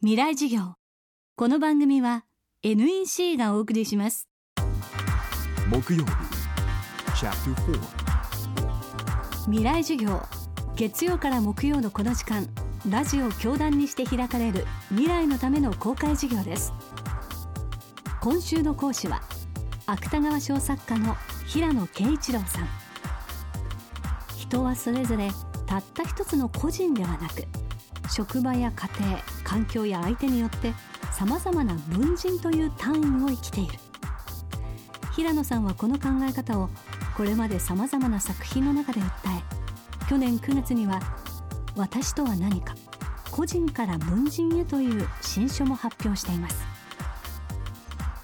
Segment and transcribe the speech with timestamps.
[0.00, 0.74] 未来授業。
[1.34, 2.24] この番組は
[2.62, 4.28] NEC がお送りします。
[5.68, 6.12] 木曜日。
[7.16, 10.22] Chapter 4未来授業。
[10.76, 12.46] 月曜から木曜のこの時間。
[12.88, 14.64] ラジオ教壇にして開かれる。
[14.90, 16.72] 未来のための公開授業です。
[18.20, 19.20] 今週の講師は
[19.86, 21.16] 芥川賞作家の
[21.48, 22.68] 平野啓一郎さん。
[24.36, 25.28] 人はそれぞれ
[25.66, 27.42] たった一つの個人ではなく
[28.08, 30.74] 職場や家庭環境や相手によって
[31.10, 33.78] さまざまな文人という単位を生きている。
[35.16, 36.68] 平野さんはこの考え方を
[37.16, 39.42] これまでさまざまな作品の中で訴え
[40.08, 41.00] 去年9月には
[41.74, 42.76] 「私とは何か
[43.30, 46.56] 個人から文人へ」という新書も発表しています。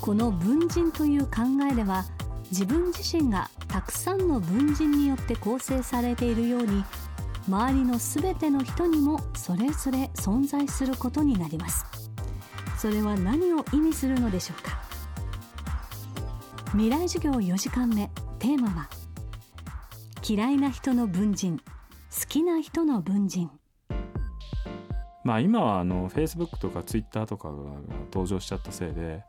[0.00, 2.04] この文人という考えでは
[2.50, 6.84] 自分自身がたくさんの文人によって構成されているように
[7.48, 11.86] 周りのすべての人にもそれぞれ存在することになります。
[12.76, 14.78] それは何を意味するのでしょうか？
[16.72, 18.90] 未来授業4時間目テーマは
[20.28, 21.64] 嫌いな人の文人好
[22.28, 23.50] きな人の文人
[25.24, 27.54] まあ今はあの Facebook とか Twitter とかが
[28.12, 29.24] 登場しちゃったせいで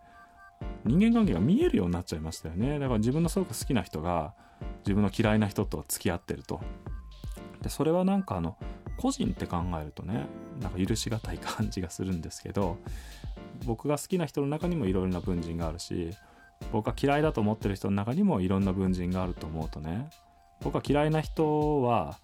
[0.83, 2.79] 人間関係が見えるようになっちゃいましたよね。
[2.79, 4.33] だから自分のすごく好きな人が
[4.85, 6.59] 自分の嫌いな人と付き合ってると。
[7.61, 8.57] でそれはなんかあの
[8.97, 10.25] 個人って考えるとね
[10.61, 12.77] なんか許しがたい感じがするんですけど
[13.65, 16.11] 僕が好きな人の中にもいろいろな文人があるし
[16.71, 20.09] 僕が嫌いだと思ってる人の中にもいろんな文人があると思うとね
[20.61, 22.19] 僕は嫌いな人は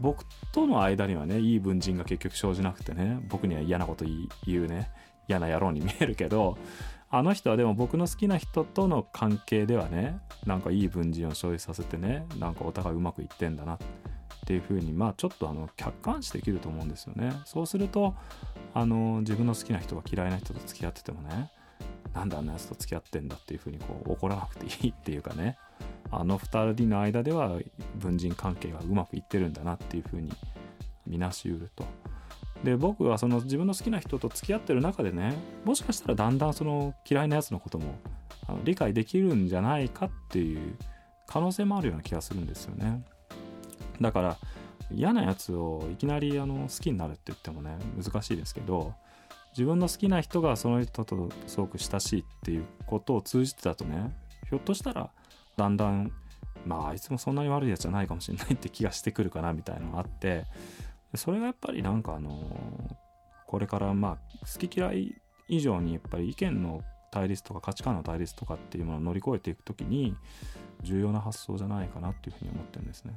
[0.00, 4.04] 僕との間にはねいい文人が結局生じなくてね僕には嫌なこと
[4.46, 4.90] 言うね
[5.28, 6.58] 嫌な野郎に見えるけど
[7.10, 13.78] あの人はでも僕の好きな人との関係ではねなんかいい文人を生じさせてねなんかお互いうまくいってんだな
[14.48, 18.14] っていうふうにまあちょっとあの客観視できると思うんですよねそうすると
[18.72, 21.50] あの自分の好きな人が嫌いな人と付き合っててもね
[22.14, 25.58] なんであんなやつと付き合ってんだっていうふうにこう怒らなくていいっていうかね
[26.10, 27.58] あの2人の間では
[27.96, 30.32] 文人関係がうまくいってるんだなっていうふうに
[31.06, 31.84] 見なしうると。
[32.64, 37.98] で僕はその自分の好きな人と付き合ってる中でねもしかしたらだんだんその嫌いなやつのことも
[38.48, 40.74] あの理解できるんじゃないかっていう
[41.26, 43.04] 可能性もあるような気がするんですよね
[44.00, 44.36] だから
[44.90, 48.94] 嫌なやつをいきなりあの好きになるって言ってもね難しいですけど
[49.52, 54.14] 自分の好きな人がその人とすごく親しいっていうことを通じてたとね
[54.48, 55.10] ひょっとしたら
[55.56, 56.12] だんだん
[56.64, 60.44] まあいつもそんなに悪いやつじゃないかもしれないって気がしてくるかなみたいなのがあって
[61.14, 62.96] それがやっぱりなんかあの
[63.46, 65.14] これからまあ好き嫌い
[65.48, 70.14] 以上にやっぱり意見の対立とか価値観の対立とかっていうものを乗り越えていく時に
[70.82, 73.14] 重要な発想じゃないかなっていうふうに思ってるんですね。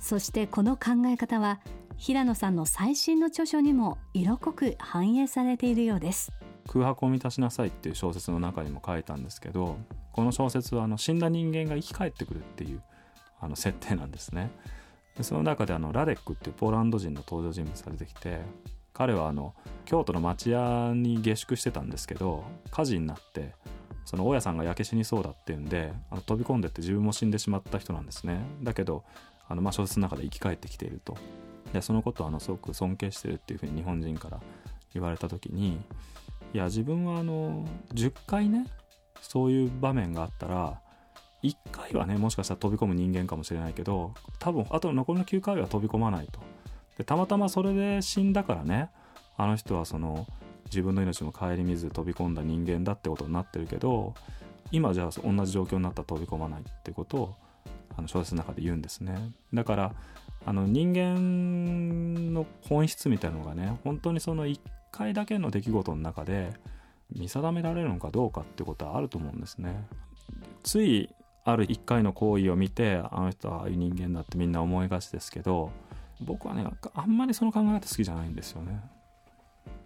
[0.00, 1.60] そしてこの考え方は
[1.96, 6.32] 平野さんの最新の著書にも色濃く反映されているようです。
[6.68, 9.76] 空白を満たしなさいっていう小説の中にも書いたんですけど
[10.12, 12.82] この小説はあの死んだ人間が生き返ってくるっていう
[13.40, 14.50] あの設定なんですね。
[15.16, 18.40] でその中であのラデックっていうポーランド人の登場人物が出てきて
[18.92, 23.52] 彼はあの京都の町屋に下宿してたんですけど火事になって
[24.04, 28.40] その大家さんが焼け死にそうだっていうんであの飛び込んでって自分も死んでしまった人なんですね。
[28.62, 29.04] だけど
[29.48, 31.16] あのまあ小説の中で生き返ってきていると。
[31.72, 34.40] でそのことをあのすごく尊敬してるっていうふうに日本人から
[34.92, 35.80] 言われた時に
[36.52, 38.66] いや自分はあの10回ね
[39.20, 40.80] そういう場面があったら
[41.42, 46.40] 1回はねもしかしたら飛び込む人間かもしれないけど多分あと残りの9回は飛び込まないと。
[46.96, 48.88] でたまたまそれで死んだからね
[49.36, 50.26] あの人はその
[50.66, 54.14] 自分の命も顧みず飛び込んだ人間だってことになってるけど
[54.70, 57.34] 今じゃあ同じ状況になったら飛び込まないってことを
[57.96, 59.32] あの小説の中で言うんですね。
[59.52, 59.92] だから
[60.46, 64.60] あの人間の本質みたいなのがね本当にその1
[64.92, 66.52] 回だけの出来事の中で
[67.14, 69.86] 見定められるのかどうかってことはあると思うんですね。
[70.62, 71.10] つい
[71.44, 75.70] ある1回の行為を見てあの人はああいう人間だってみんな思いがちですけど
[76.20, 78.80] 僕はねあんまりその考え方好きじゃないんですよね。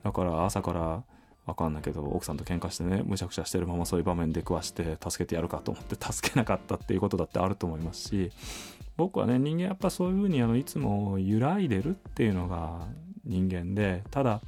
[0.02, 1.02] だから朝から
[1.48, 8.30] わかんないけど奥さんと喧嘩してねむしゃくしゃしてるままそういう場面で食わして助けてやるかと思って助けなかったっていうことだってあると思いますし
[8.98, 12.86] 僕はね人間やっぱそういうふうにあのいつも揺らいでるっていうのが
[13.24, 14.42] 人間でただ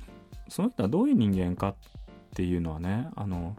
[0.48, 1.74] その人はどういう人間かっ
[2.34, 3.56] ていうのはねあの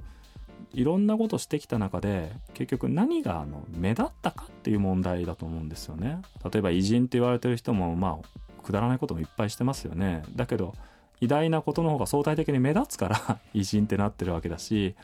[0.74, 6.22] いろんなことしてきた中で結局何があの目立ったかっていう問題だと思うんですよね。
[6.52, 10.24] 例えば偉人って言われてる人もまあくだらないこともいっぱいしてますよね。
[10.36, 10.76] だけど
[11.22, 14.96] 偉大なことの方が相対的に目立つから 偉人ってなってるわけだし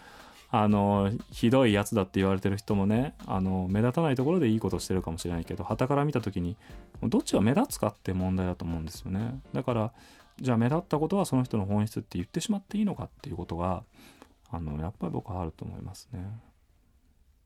[0.50, 6.58] あのひどいやつだって言われてる人もねあの目立たないところでいいことしてるかもしれないけど傍から見た時に
[7.04, 9.40] どっちが目立つかって問題だと思うんですよね。
[9.54, 9.94] だから
[10.40, 13.84] じゃあ目立ったことはその人の本質って言ってしまっていいのかっていうことが
[14.50, 16.20] あのやっぱり僕はあると思いますね。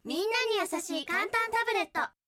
[0.06, 0.29] みんなに
[0.71, 2.21] 優しい簡単タブレット。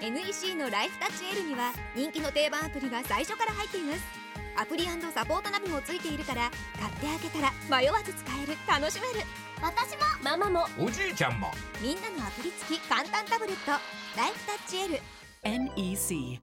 [0.00, 4.27] NEC のライフタッチ L には人気の定番アプリが最初から入っています
[4.60, 6.50] アプリサポートナビもついているから
[6.80, 8.54] 買ってあげたら迷わず使える。
[8.66, 9.24] 楽しめる。
[9.62, 10.02] 私も。
[10.20, 10.66] ママも。
[10.76, 11.52] おじいちゃんも。
[11.80, 13.70] みんなのアプリ付き簡単タブレット。
[14.16, 15.00] ライフタッチ L
[15.44, 16.40] NEC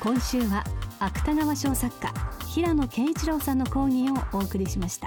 [0.00, 0.64] 今週は
[0.98, 2.12] 芥川賞作家
[2.52, 5.06] 平野啓一郎さんの講義をお送りしました。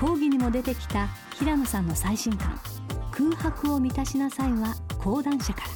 [0.00, 1.08] 講義にも出てきた
[1.38, 2.58] 平野さんの最新刊
[3.10, 5.66] 空白を満たしなさいは講談社から。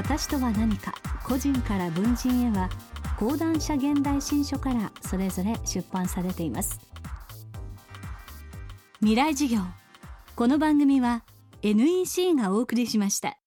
[0.00, 0.92] 私とは何か
[1.28, 2.70] 個人から文人へは
[3.18, 6.80] 講談社現代新書からそれぞれ出版されています。
[9.00, 9.60] 未来事業。
[10.34, 11.24] この番組は
[11.62, 13.37] NEC がお送りしました。